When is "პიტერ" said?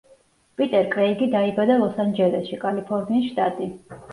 0.61-0.87